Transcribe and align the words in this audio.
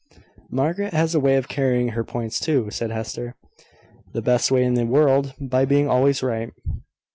"Margaret 0.49 0.93
has 0.95 1.13
a 1.13 1.19
way 1.19 1.35
of 1.35 1.47
carrying 1.47 1.89
her 1.89 2.03
points 2.03 2.39
too," 2.39 2.71
said 2.71 2.89
Hester: 2.89 3.35
"the 4.13 4.21
best 4.23 4.49
way 4.49 4.63
in 4.63 4.73
the 4.73 4.83
world 4.87 5.35
by 5.39 5.63
being 5.63 5.87
always 5.87 6.23
right." 6.23 6.51